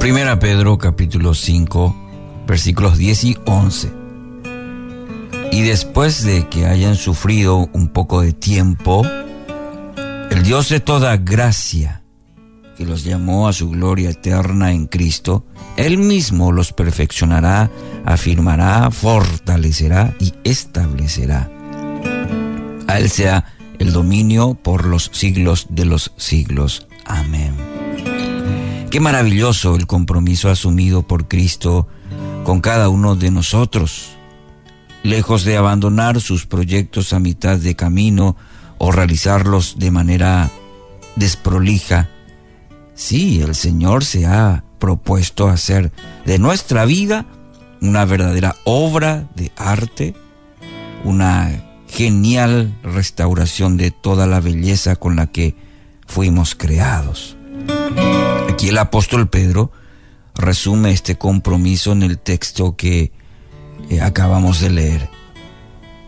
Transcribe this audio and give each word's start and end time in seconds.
Primera 0.00 0.38
Pedro 0.38 0.78
capítulo 0.78 1.34
5 1.34 2.44
versículos 2.46 2.96
10 2.96 3.24
y 3.24 3.36
11. 3.44 3.92
Y 5.52 5.60
después 5.60 6.24
de 6.24 6.48
que 6.48 6.64
hayan 6.64 6.96
sufrido 6.96 7.68
un 7.74 7.88
poco 7.88 8.22
de 8.22 8.32
tiempo, 8.32 9.04
el 10.30 10.42
Dios 10.42 10.70
de 10.70 10.80
toda 10.80 11.18
gracia, 11.18 12.02
que 12.78 12.86
los 12.86 13.04
llamó 13.04 13.46
a 13.46 13.52
su 13.52 13.68
gloria 13.68 14.08
eterna 14.08 14.72
en 14.72 14.86
Cristo, 14.86 15.44
Él 15.76 15.98
mismo 15.98 16.50
los 16.50 16.72
perfeccionará, 16.72 17.70
afirmará, 18.06 18.90
fortalecerá 18.90 20.16
y 20.18 20.32
establecerá. 20.44 21.50
A 22.86 22.98
Él 22.98 23.10
sea 23.10 23.44
el 23.78 23.92
dominio 23.92 24.54
por 24.54 24.86
los 24.86 25.10
siglos 25.12 25.66
de 25.68 25.84
los 25.84 26.12
siglos. 26.16 26.86
Amén. 27.04 27.69
Qué 28.90 28.98
maravilloso 28.98 29.76
el 29.76 29.86
compromiso 29.86 30.50
asumido 30.50 31.02
por 31.02 31.28
Cristo 31.28 31.86
con 32.44 32.60
cada 32.60 32.88
uno 32.88 33.14
de 33.14 33.30
nosotros. 33.30 34.16
Lejos 35.04 35.44
de 35.44 35.56
abandonar 35.56 36.20
sus 36.20 36.44
proyectos 36.46 37.12
a 37.12 37.20
mitad 37.20 37.56
de 37.56 37.76
camino, 37.76 38.36
o 38.82 38.90
realizarlos 38.92 39.78
de 39.78 39.90
manera 39.90 40.50
desprolija. 41.14 42.08
Sí, 42.94 43.42
el 43.42 43.54
Señor 43.54 44.06
se 44.06 44.26
ha 44.26 44.64
propuesto 44.78 45.48
hacer 45.48 45.92
de 46.24 46.38
nuestra 46.38 46.86
vida 46.86 47.26
una 47.82 48.06
verdadera 48.06 48.56
obra 48.64 49.28
de 49.36 49.52
arte, 49.56 50.14
una 51.04 51.62
genial 51.88 52.74
restauración 52.82 53.76
de 53.76 53.90
toda 53.90 54.26
la 54.26 54.40
belleza 54.40 54.96
con 54.96 55.14
la 55.14 55.26
que 55.26 55.54
fuimos 56.06 56.54
creados. 56.54 57.36
Aquí 58.60 58.68
el 58.68 58.76
apóstol 58.76 59.26
Pedro 59.26 59.72
resume 60.34 60.90
este 60.90 61.16
compromiso 61.16 61.92
en 61.92 62.02
el 62.02 62.18
texto 62.18 62.76
que 62.76 63.10
eh, 63.88 64.02
acabamos 64.02 64.60
de 64.60 64.68
leer. 64.68 65.08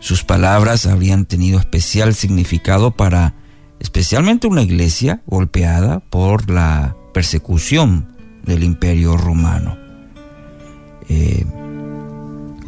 Sus 0.00 0.24
palabras 0.24 0.84
habrían 0.84 1.26
tenido 1.26 1.60
especial 1.60 2.12
significado 2.12 2.90
para 2.90 3.36
especialmente 3.78 4.48
una 4.48 4.62
iglesia 4.62 5.22
golpeada 5.26 6.00
por 6.00 6.50
la 6.50 6.96
persecución 7.14 8.16
del 8.42 8.64
imperio 8.64 9.16
romano. 9.16 9.78
Eh, 11.08 11.46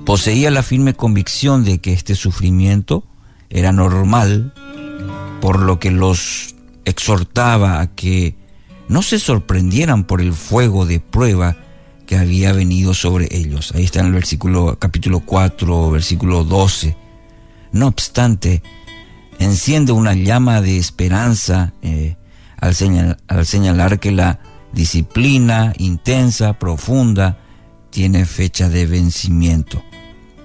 poseía 0.07 0.53
la 0.53 0.63
firme 0.63 0.95
convicción 0.95 1.65
de 1.65 1.81
que 1.81 1.93
este 1.93 2.15
sufrimiento 2.15 3.05
era 3.51 3.73
normal, 3.73 4.55
por 5.41 5.59
lo 5.59 5.81
que 5.81 5.91
los 5.91 6.55
exhortaba 6.85 7.81
a 7.81 7.89
que 7.89 8.41
no 8.89 9.03
se 9.03 9.19
sorprendieran 9.19 10.05
por 10.05 10.21
el 10.21 10.33
fuego 10.33 10.87
de 10.87 11.01
prueba 11.01 11.57
que 12.07 12.17
había 12.17 12.53
venido 12.53 12.95
sobre 12.95 13.29
ellos. 13.31 13.73
Ahí 13.75 13.85
está 13.85 14.01
en 14.01 14.07
el 14.07 14.13
versículo 14.13 14.79
capítulo 14.79 15.21
4, 15.21 15.91
versículo 15.91 16.45
12. 16.45 16.97
No 17.73 17.87
obstante, 17.87 18.63
enciende 19.39 19.93
una 19.93 20.15
llama 20.15 20.61
de 20.61 20.79
esperanza 20.79 21.73
eh, 21.83 22.17
al, 22.61 23.19
al 23.29 23.47
señalar 23.47 23.99
que 23.99 24.13
la 24.13 24.41
disciplina 24.73 25.73
intensa, 25.79 26.59
profunda, 26.59 27.39
tiene 27.91 28.25
fecha 28.25 28.69
de 28.69 28.87
vencimiento. 28.87 29.83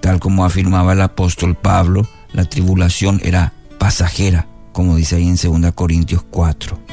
Tal 0.01 0.19
como 0.19 0.45
afirmaba 0.45 0.93
el 0.93 1.01
apóstol 1.01 1.55
Pablo, 1.55 2.07
la 2.33 2.45
tribulación 2.45 3.19
era 3.23 3.53
pasajera, 3.79 4.47
como 4.73 4.95
dice 4.95 5.15
ahí 5.15 5.27
en 5.27 5.61
2 5.61 5.73
Corintios 5.73 6.23
4. 6.29 6.86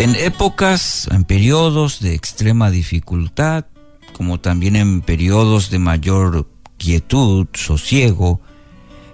En 0.00 0.16
épocas, 0.16 1.08
en 1.10 1.24
periodos 1.24 2.00
de 2.00 2.14
extrema 2.14 2.70
dificultad, 2.70 3.66
como 4.14 4.40
también 4.40 4.74
en 4.74 5.02
periodos 5.02 5.68
de 5.68 5.78
mayor 5.78 6.48
quietud, 6.78 7.48
sosiego, 7.52 8.40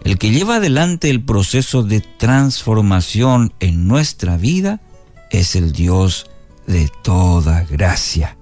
el 0.05 0.16
que 0.16 0.31
lleva 0.31 0.59
adelante 0.59 1.10
el 1.10 1.25
proceso 1.25 1.83
de 1.83 2.03
transformación 2.03 3.53
en 3.59 3.88
nuestra 3.88 4.37
vida 4.37 4.81
es 5.33 5.56
el 5.56 5.72
Dios 5.72 6.31
de 6.69 6.89
toda 7.03 7.65
gracia. 7.65 8.39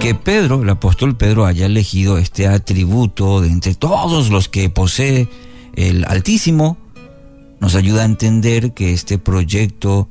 Que 0.00 0.14
Pedro, 0.14 0.62
el 0.62 0.70
apóstol 0.70 1.18
Pedro, 1.18 1.44
haya 1.44 1.66
elegido 1.66 2.16
este 2.16 2.46
atributo 2.46 3.42
de 3.42 3.48
entre 3.48 3.74
todos 3.74 4.30
los 4.30 4.48
que 4.48 4.70
posee 4.70 5.28
el 5.74 6.06
Altísimo, 6.06 6.78
nos 7.60 7.74
ayuda 7.74 8.00
a 8.00 8.06
entender 8.06 8.72
que 8.72 8.94
este 8.94 9.18
proyecto 9.18 10.08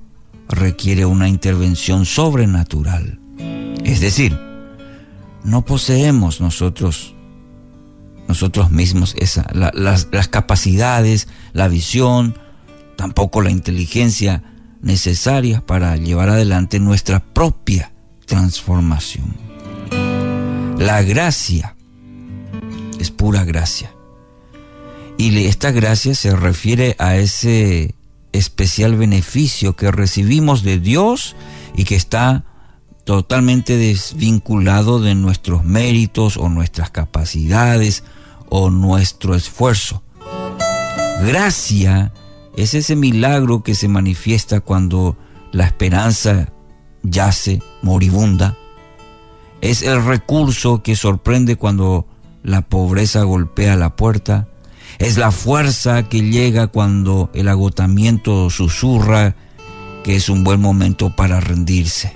requiere 0.52 1.06
una 1.06 1.28
intervención 1.28 2.06
sobrenatural. 2.06 3.20
Es 3.84 4.00
decir, 4.00 4.38
no 5.44 5.66
poseemos 5.66 6.40
nosotros 6.42 7.16
nosotros 8.28 8.72
mismos 8.72 9.14
las, 9.74 10.08
las 10.10 10.28
capacidades, 10.30 11.28
la 11.52 11.68
visión, 11.68 12.38
tampoco 12.96 13.42
la 13.42 13.52
inteligencia 13.52 14.42
necesarias 14.82 15.62
para 15.62 15.98
llevar 15.98 16.30
adelante 16.30 16.80
nuestra 16.80 17.20
propia 17.20 17.92
transformación. 18.26 19.36
La 20.78 21.02
gracia 21.02 21.76
es 23.00 23.12
pura 23.12 23.44
gracia. 23.44 23.92
Y 25.18 25.46
esta 25.46 25.72
gracia 25.72 26.16
se 26.16 26.36
refiere 26.36 26.96
a 26.98 27.18
ese 27.18 27.96
especial 28.34 28.96
beneficio 28.96 29.76
que 29.76 29.92
recibimos 29.92 30.64
de 30.64 30.80
Dios 30.80 31.36
y 31.76 31.84
que 31.84 31.96
está 31.96 32.46
totalmente 33.04 33.78
desvinculado 33.78 35.00
de 35.00 35.16
nuestros 35.16 35.64
méritos 35.64 36.38
o 36.38 36.50
nuestras 36.50 36.92
capacidades 36.92 38.04
o 38.50 38.70
nuestro 38.70 39.36
esfuerzo. 39.36 40.04
Gracia 41.26 42.14
es 42.56 42.74
ese 42.74 42.96
milagro 42.96 43.64
que 43.64 43.76
se 43.76 43.88
manifiesta 43.88 44.60
cuando 44.62 45.18
la 45.52 45.66
esperanza 45.66 46.52
yace 47.04 47.62
moribunda. 47.82 48.58
Es 49.62 49.84
el 49.84 50.04
recurso 50.04 50.82
que 50.84 50.96
sorprende 50.96 51.56
cuando 51.56 52.08
la 52.44 52.62
pobreza 52.64 53.24
golpea 53.24 53.76
la 53.76 53.96
puerta. 53.96 54.48
Es 55.00 55.18
la 55.18 55.32
fuerza 55.32 56.04
que 56.10 56.22
llega 56.22 56.68
cuando 56.68 57.30
el 57.34 57.48
agotamiento 57.48 58.50
susurra 58.50 59.36
que 60.04 60.16
es 60.16 60.30
un 60.30 60.44
buen 60.44 60.62
momento 60.62 61.16
para 61.16 61.40
rendirse. 61.40 62.16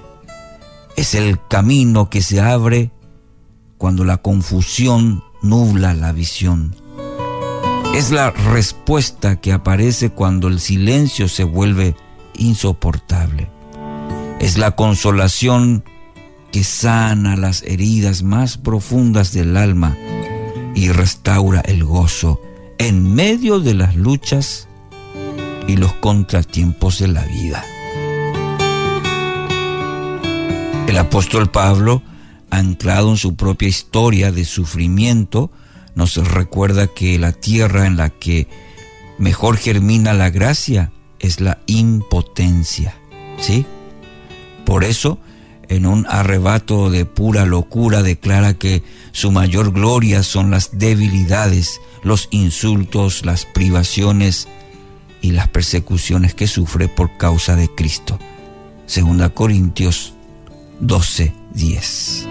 Es 0.96 1.14
el 1.14 1.40
camino 1.48 2.10
que 2.10 2.22
se 2.22 2.42
abre 2.42 2.92
cuando 3.78 4.04
la 4.04 4.18
confusión 4.18 5.24
nubla 5.42 5.94
la 5.94 6.12
visión. 6.12 6.76
Es 7.94 8.12
la 8.12 8.32
respuesta 8.32 9.40
que 9.40 9.54
aparece 9.54 10.10
cuando 10.10 10.48
el 10.48 10.60
silencio 10.60 11.28
se 11.28 11.44
vuelve 11.44 11.96
insoportable. 12.38 13.50
Es 14.40 14.58
la 14.58 14.72
consolación 14.72 15.84
que 16.52 16.64
sana 16.64 17.36
las 17.36 17.64
heridas 17.64 18.24
más 18.24 18.58
profundas 18.58 19.32
del 19.32 19.58
alma 19.58 19.98
y 20.74 20.90
restaura 20.90 21.62
el 21.62 21.84
gozo 21.84 22.42
en 22.78 23.14
medio 23.14 23.60
de 23.60 23.74
las 23.74 23.96
luchas 23.96 24.68
y 25.68 25.78
los 25.78 25.94
contratiempos 25.94 27.00
de 27.00 27.08
la 27.08 27.24
vida. 27.26 27.64
El 30.88 30.98
apóstol 30.98 31.50
Pablo 31.50 32.02
anclado 32.56 33.12
en 33.12 33.18
su 33.18 33.36
propia 33.36 33.68
historia 33.68 34.32
de 34.32 34.46
sufrimiento, 34.46 35.52
nos 35.94 36.16
recuerda 36.16 36.88
que 36.88 37.18
la 37.20 37.32
tierra 37.32 37.86
en 37.86 37.98
la 37.98 38.10
que 38.10 38.48
mejor 39.18 39.58
germina 39.58 40.14
la 40.14 40.30
gracia 40.30 40.92
es 41.20 41.42
la 41.42 41.60
impotencia, 41.68 42.96
¿sí? 43.38 43.66
Por 44.66 44.84
eso, 44.84 45.20
en 45.70 45.86
un 45.86 46.06
arrebato 46.10 46.90
de 46.90 47.06
pura 47.06 47.46
locura, 47.46 48.04
declara 48.04 48.54
que 48.54 48.84
su 49.12 49.32
mayor 49.32 49.72
gloria 49.72 50.24
son 50.24 50.52
las 50.52 50.78
debilidades, 50.78 51.80
los 52.04 52.28
insultos, 52.32 53.26
las 53.26 53.46
privaciones 53.46 54.48
y 55.22 55.32
las 55.32 55.48
persecuciones 55.50 56.34
que 56.34 56.48
sufre 56.48 56.88
por 56.88 57.18
causa 57.18 57.56
de 57.56 57.68
Cristo. 57.74 58.20
Segunda 58.86 59.30
Corintios 59.30 60.14
12, 60.80 61.34
10 61.54 62.28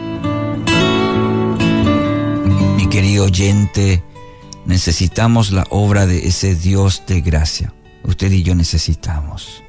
querido 2.95 3.25
oyente, 3.25 4.05
necesitamos 4.67 5.51
la 5.51 5.67
obra 5.71 6.07
de 6.07 6.29
ese 6.29 6.55
Dios 6.55 7.03
de 7.09 7.23
gracia. 7.23 7.75
Usted 8.05 8.31
y 8.31 8.45
yo 8.45 8.55
necesitamos. 8.55 9.65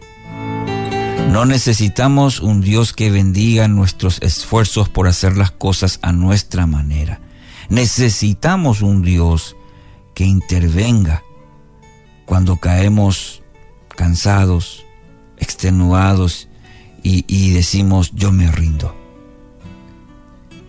No 1.36 1.44
necesitamos 1.44 2.40
un 2.40 2.62
Dios 2.62 2.94
que 2.94 3.12
bendiga 3.12 3.68
nuestros 3.68 4.22
esfuerzos 4.22 4.88
por 4.88 5.10
hacer 5.10 5.36
las 5.36 5.52
cosas 5.52 6.00
a 6.02 6.14
nuestra 6.14 6.66
manera. 6.66 7.20
Necesitamos 7.68 8.82
un 8.82 9.02
Dios 9.02 9.58
que 10.14 10.24
intervenga 10.24 11.24
cuando 12.26 12.56
caemos 12.56 13.44
cansados, 13.98 14.86
extenuados 15.38 16.48
y, 17.04 17.52
decimos, 17.52 18.14
yo 18.14 18.32
me 18.32 18.50
rindo. 18.50 18.96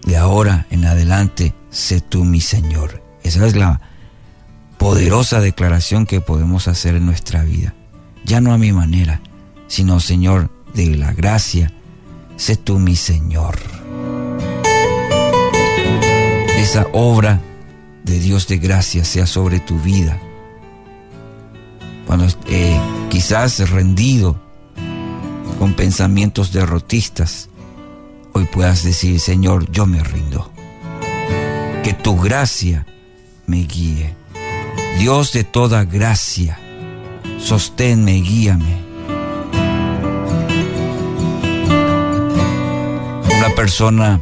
De 0.04 0.16
ahora 0.16 0.66
en 0.70 0.84
adelante, 0.84 1.54
sé 1.70 2.00
tú 2.00 2.24
mi 2.24 2.40
Señor. 2.40 3.04
Esa 3.22 3.46
es 3.46 3.54
la 3.54 3.80
poderosa 4.78 5.38
declaración 5.38 6.06
que 6.06 6.20
podemos 6.20 6.66
hacer 6.66 6.96
en 6.96 7.06
nuestra 7.06 7.44
vida. 7.44 7.72
Ya 8.24 8.40
no 8.40 8.52
a 8.52 8.58
mi 8.58 8.72
manera, 8.72 9.20
sino 9.68 10.00
Señor, 10.00 10.55
de 10.76 10.94
la 10.94 11.12
gracia, 11.12 11.72
sé 12.36 12.56
tú 12.56 12.78
mi 12.78 12.96
Señor. 12.96 13.58
Esa 16.58 16.86
obra 16.92 17.40
de 18.04 18.20
Dios 18.20 18.46
de 18.46 18.58
gracia 18.58 19.04
sea 19.04 19.26
sobre 19.26 19.58
tu 19.58 19.80
vida. 19.80 20.20
Cuando 22.06 22.26
eh, 22.48 22.78
quizás 23.08 23.70
rendido, 23.70 24.38
con 25.58 25.72
pensamientos 25.72 26.52
derrotistas, 26.52 27.48
hoy 28.34 28.44
puedas 28.44 28.84
decir, 28.84 29.18
Señor, 29.18 29.70
yo 29.72 29.86
me 29.86 30.04
rindo. 30.04 30.52
Que 31.82 31.94
tu 31.94 32.18
gracia 32.18 32.86
me 33.46 33.62
guíe. 33.62 34.14
Dios 34.98 35.32
de 35.32 35.44
toda 35.44 35.84
gracia, 35.84 36.58
sosténme, 37.38 38.20
guíame. 38.20 38.85
Una 43.46 43.54
persona 43.54 44.20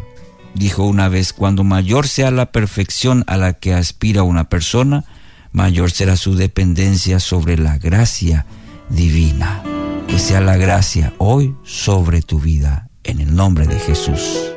dijo 0.52 0.84
una 0.84 1.08
vez, 1.08 1.32
cuando 1.32 1.64
mayor 1.64 2.06
sea 2.06 2.30
la 2.30 2.52
perfección 2.52 3.24
a 3.26 3.38
la 3.38 3.54
que 3.54 3.72
aspira 3.72 4.22
una 4.22 4.50
persona, 4.50 5.04
mayor 5.50 5.92
será 5.92 6.18
su 6.18 6.36
dependencia 6.36 7.18
sobre 7.20 7.56
la 7.56 7.78
gracia 7.78 8.44
divina 8.90 9.62
que 10.08 10.18
sea 10.18 10.42
la 10.42 10.58
gracia 10.58 11.14
hoy 11.16 11.56
sobre 11.64 12.20
tu 12.20 12.38
vida, 12.38 12.90
en 13.02 13.22
el 13.22 13.34
nombre 13.34 13.66
de 13.66 13.78
Jesús. 13.78 14.53